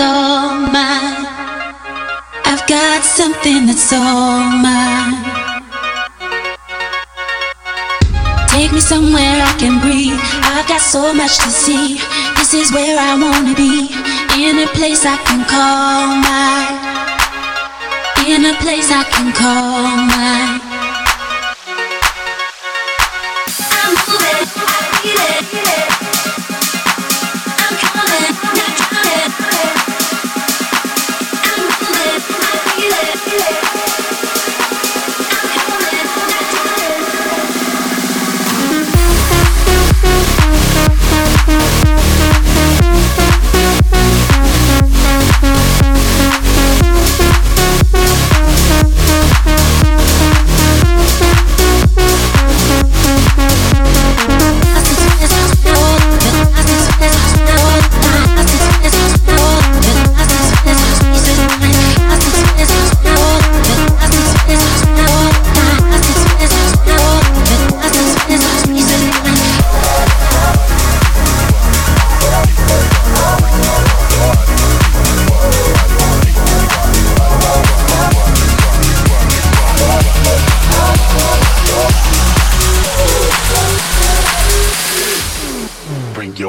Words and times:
all 0.00 0.58
mine. 0.58 1.26
I've 2.44 2.66
got 2.66 3.02
something 3.04 3.66
that's 3.66 3.92
all 3.92 4.40
mine. 4.62 5.16
Take 8.48 8.72
me 8.72 8.80
somewhere 8.80 9.42
I 9.42 9.54
can 9.58 9.80
breathe. 9.80 10.18
I've 10.54 10.66
got 10.68 10.80
so 10.80 11.14
much 11.14 11.38
to 11.38 11.50
see. 11.50 11.98
This 12.36 12.54
is 12.54 12.72
where 12.72 12.98
I 12.98 13.14
wanna 13.14 13.54
be. 13.54 13.90
In 14.38 14.58
a 14.58 14.68
place 14.68 15.04
I 15.04 15.16
can 15.26 15.44
call 15.46 16.16
mine. 16.26 16.76
In 18.26 18.44
a 18.44 18.54
place 18.60 18.90
I 18.90 19.04
can 19.04 19.32
call 19.32 19.96
mine. 20.14 20.57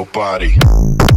your 0.00 0.06
body. 0.06 1.09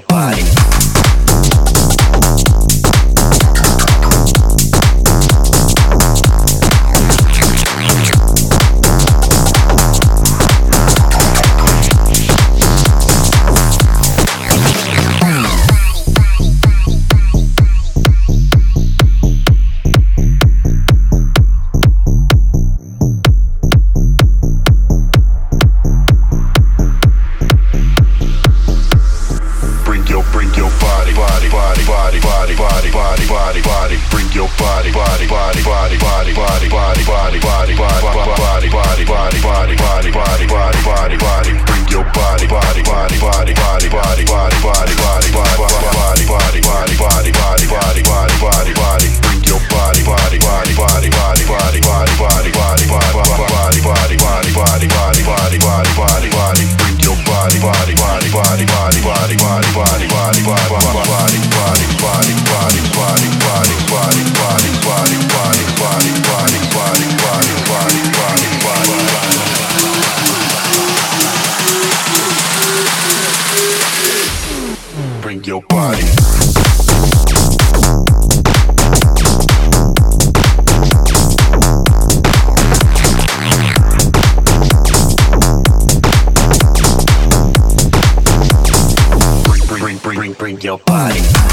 Pai. 0.00 0.51
your 90.72 90.78
body. 90.86 91.51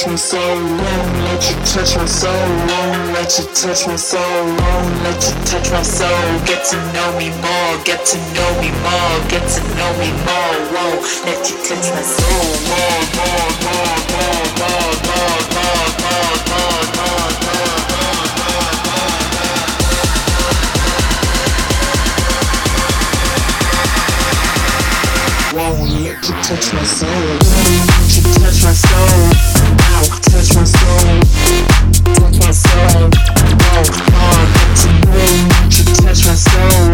touch 0.00 0.08
my 0.08 0.16
soul, 0.16 0.56
won't 0.56 1.24
let 1.24 1.50
you 1.50 1.56
touch 1.66 1.96
my 1.96 2.06
soul, 2.06 2.32
won't 2.32 3.12
let 3.12 3.38
you 3.38 3.44
touch 3.52 3.86
my 3.86 3.96
soul, 3.96 4.46
won't 4.46 5.02
let 5.04 5.20
you 5.28 5.34
touch 5.44 5.70
my 5.70 5.82
soul. 5.82 6.40
Get 6.46 6.64
to 6.70 6.76
know 6.94 7.18
me 7.18 7.28
more, 7.28 7.84
get 7.84 8.06
to 8.06 8.18
know 8.32 8.60
me 8.62 8.70
more, 8.80 9.20
get 9.28 9.46
to 9.46 9.60
know 9.76 9.92
me 10.00 10.10
more, 10.24 10.56
won't 10.72 11.04
let 11.26 11.50
you 11.50 11.56
touch 11.68 11.92
my 11.92 12.00
soul, 12.00 12.48
more, 12.70 13.02
more, 13.12 13.50
more, 13.60 14.00
more, 14.16 14.46
more, 14.56 14.94
more, 15.04 15.44
more, 15.52 15.84
more, 16.00 16.32
more, 16.48 16.80
more, 16.96 17.28
more. 17.36 17.60
Won't 25.52 25.90
let 26.00 26.24
you 26.24 26.34
touch 26.42 26.72
my 26.72 26.84
soul. 26.84 27.10
Won't 27.10 27.84
let 27.90 28.16
you 28.16 28.22
touch 28.40 28.64
my 28.64 28.72
soul 28.72 29.79
touch 30.30 30.54
my 30.54 30.64
soul. 36.34 36.89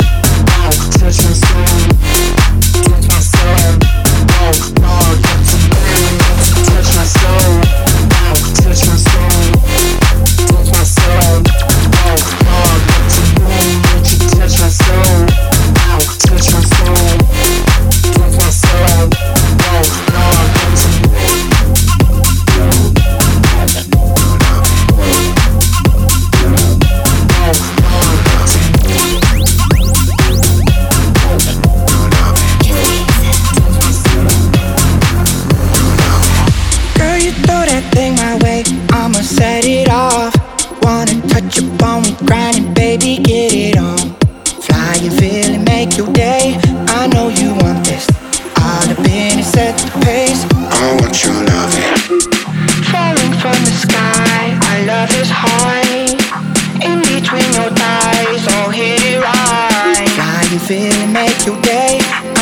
feeling 60.67 61.13
make 61.13 61.47
your 61.47 61.61
day. 61.63 61.99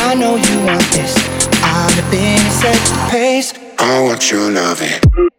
I 0.07 0.15
know 0.15 0.35
you 0.35 0.65
want 0.65 0.81
this. 0.91 1.13
All 1.61 1.91
up 1.91 2.13
in 2.13 2.41
a 2.41 2.49
set 2.49 3.11
pace. 3.11 3.53
I 3.77 4.01
want 4.01 4.31
your 4.31 4.49
loving. 4.49 5.34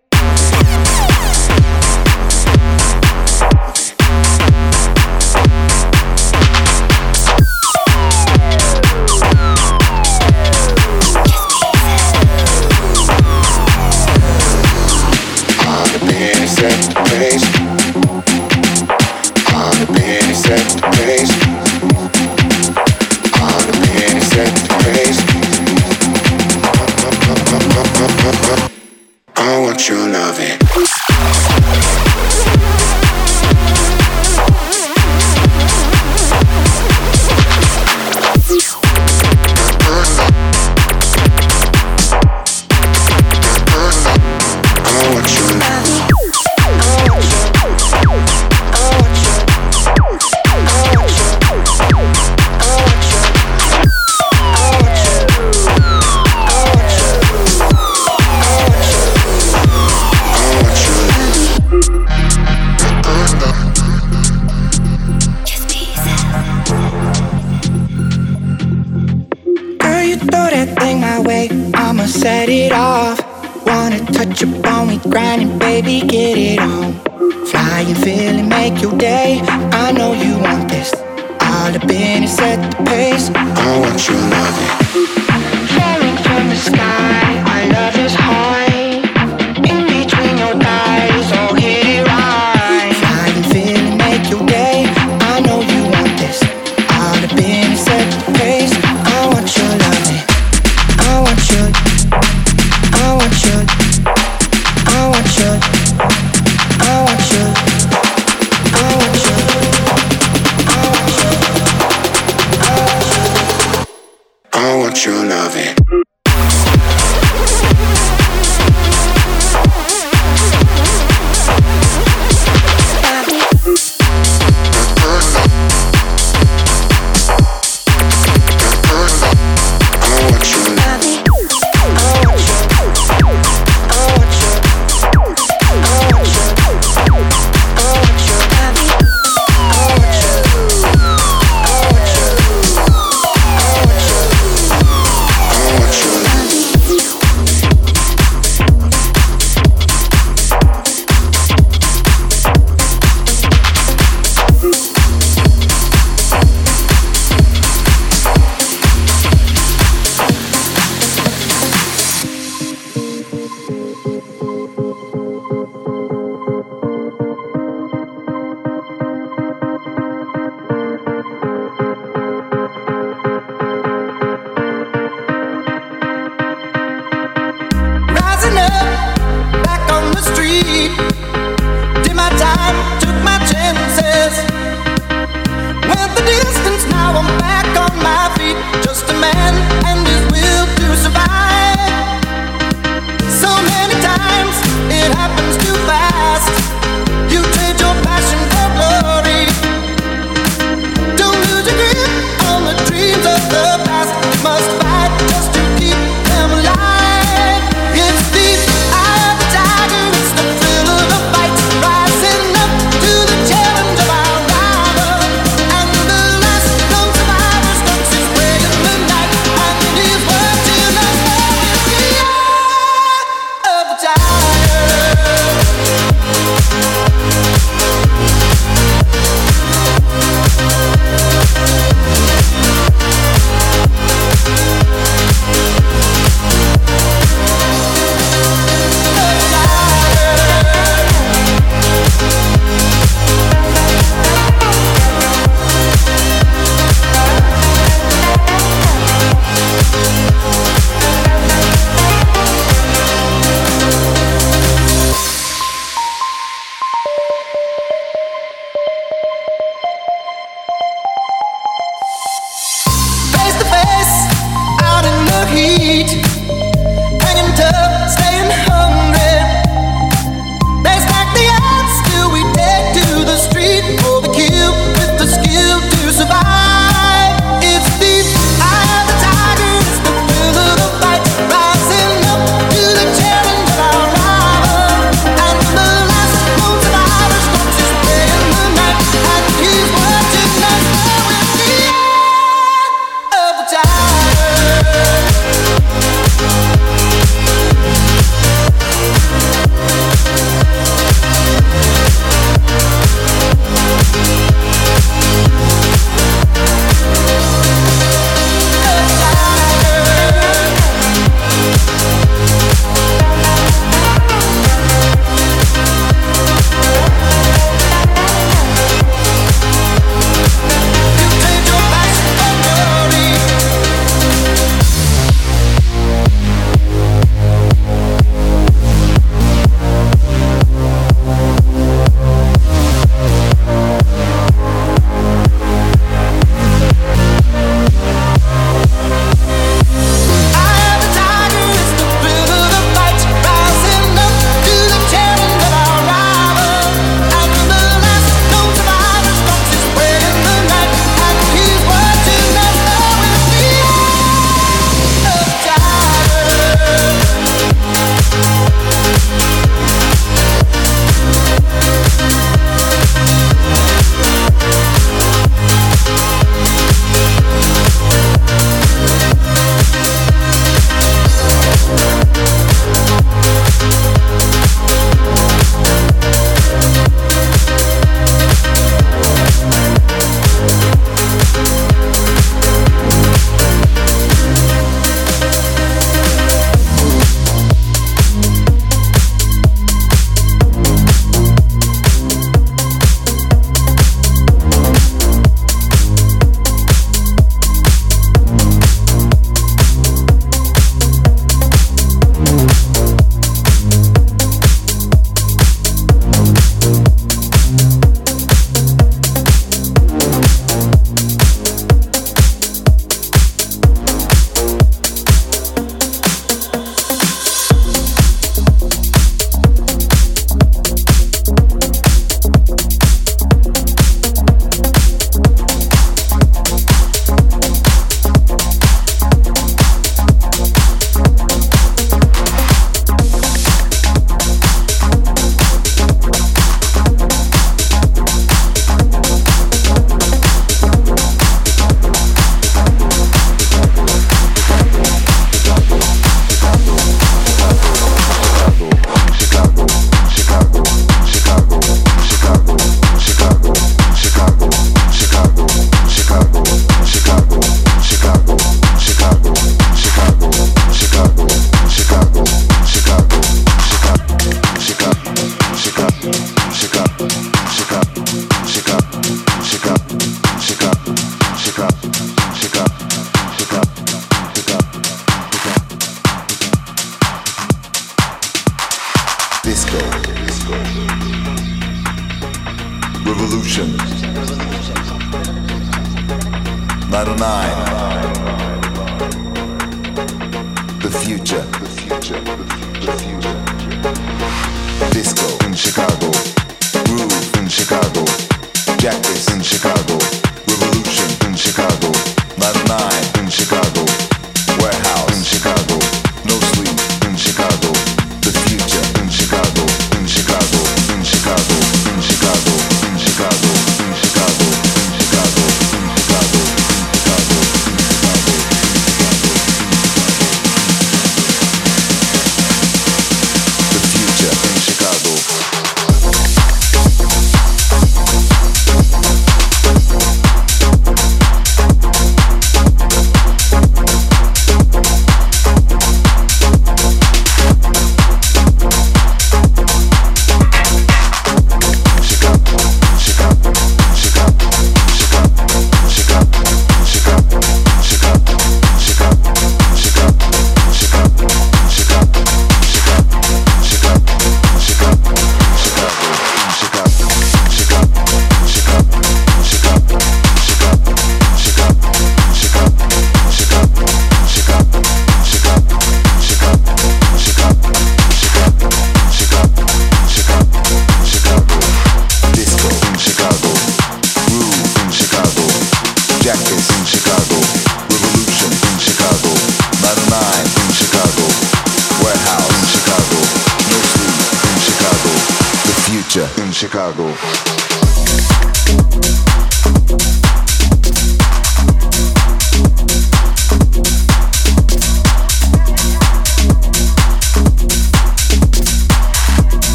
Chicago. 586.76 587.85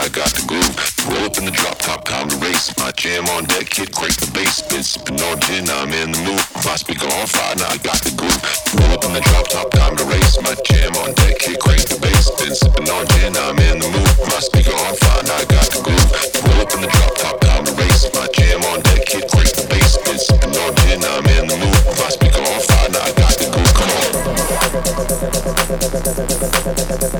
I 0.00 0.08
got 0.08 0.32
the 0.32 0.40
groove. 0.48 0.72
Roll 1.12 1.28
up 1.28 1.36
in 1.36 1.44
the 1.44 1.52
drop 1.52 1.76
top, 1.76 2.08
time 2.08 2.24
to 2.32 2.36
race. 2.40 2.72
My 2.80 2.88
jam 2.96 3.28
on 3.36 3.44
deck, 3.44 3.68
kid, 3.68 3.92
break 3.92 4.16
the 4.16 4.32
bass. 4.32 4.64
Been 4.64 4.80
sipping 4.80 5.20
on 5.20 5.36
gin, 5.44 5.68
I'm 5.68 5.92
in 5.92 6.16
the 6.16 6.20
mood. 6.24 6.40
My 6.64 6.80
speaker 6.80 7.04
on 7.04 7.28
fire, 7.28 7.52
now 7.60 7.68
I 7.68 7.76
got 7.84 8.00
the 8.00 8.16
groove. 8.16 8.40
Roll 8.80 8.96
up 8.96 9.04
in 9.04 9.12
the 9.12 9.20
drop 9.20 9.52
top, 9.52 9.68
time 9.76 10.00
to 10.00 10.04
race. 10.08 10.40
My 10.40 10.56
jam 10.64 10.96
on 11.04 11.12
deck, 11.20 11.36
kid, 11.44 11.60
break 11.60 11.84
the 11.84 12.00
bass. 12.00 12.32
Been 12.40 12.56
sipping 12.56 12.88
on 12.88 13.04
gin, 13.12 13.36
I'm 13.36 13.60
in 13.60 13.76
the 13.76 13.92
mood. 13.92 14.08
My 14.24 14.40
speaker 14.40 14.72
on 14.72 14.96
fire, 14.96 15.20
now 15.28 15.36
I 15.36 15.44
got 15.44 15.68
the 15.68 15.84
groove. 15.84 16.08
Roll 16.48 16.64
up 16.64 16.72
in 16.72 16.80
the 16.80 16.88
drop 16.88 17.12
top, 17.20 17.36
time 17.44 17.68
to 17.68 17.72
race. 17.76 18.08
My 18.16 18.24
jam 18.32 18.64
on 18.72 18.80
deck, 18.80 19.04
kid, 19.04 19.28
break 19.28 19.52
the 19.52 19.68
bass. 19.68 20.00
Been 20.00 20.16
sipping 20.16 20.56
on 20.56 20.72
gin, 20.80 21.04
I'm 21.04 21.28
in 21.28 21.44
the 21.44 21.60
mood. 21.60 21.76
My 22.00 22.08
speaker 22.08 22.40
on 22.40 22.60
fire, 22.64 22.88
now 22.88 23.04
I 23.04 23.12
got 23.20 23.36
the 23.36 23.52
groove. 23.52 23.68
Come 23.76 23.92
on. 27.12 27.19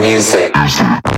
music. 0.00 1.09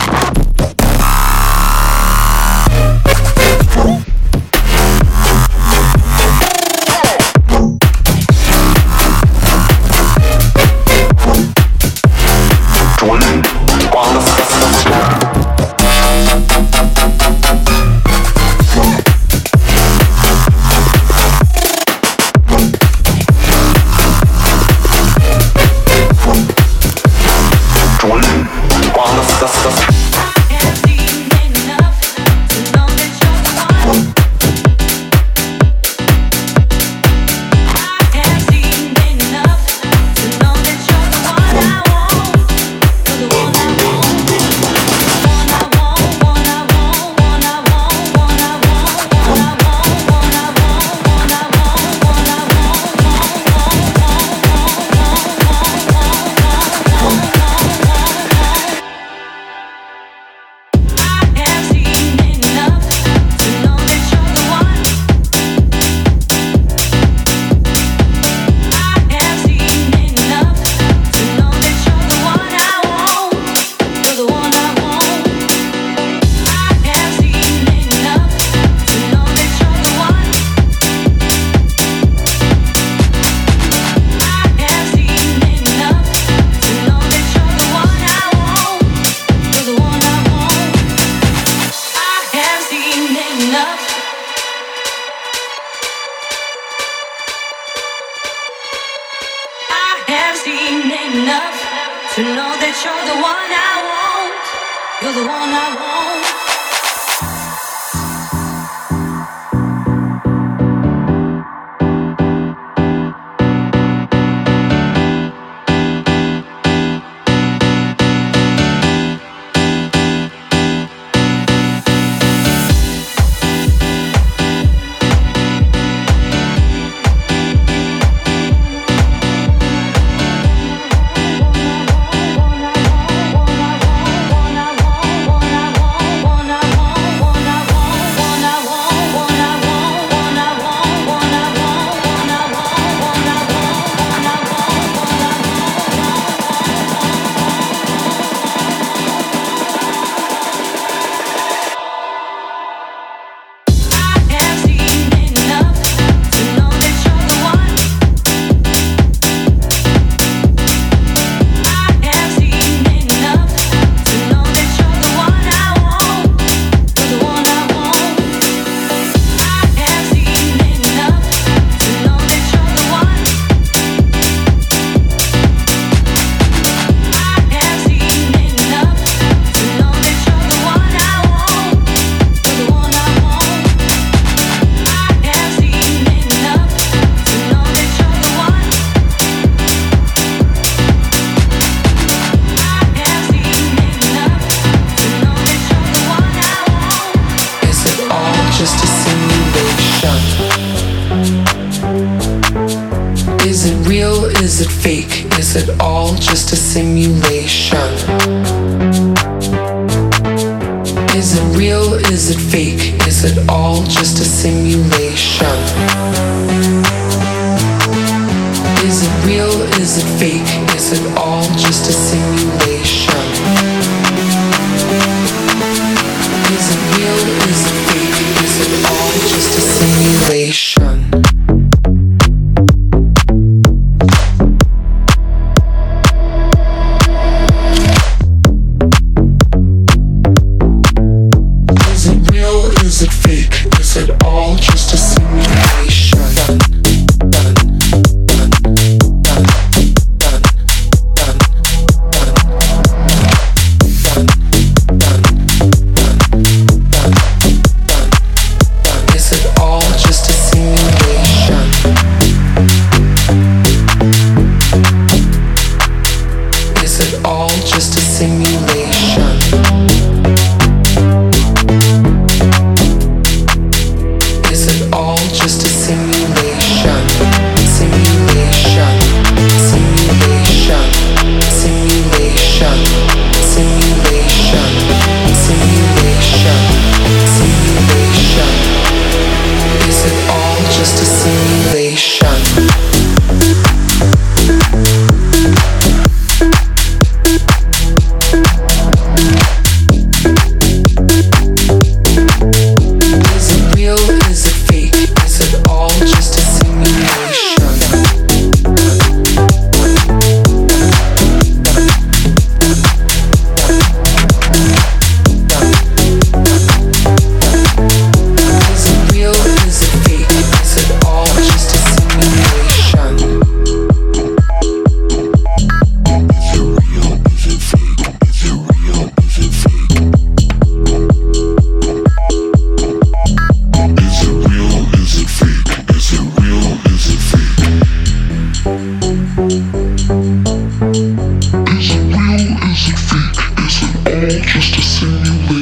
kissing 344.83 345.25
you, 345.25 345.39
baby. 345.49 345.62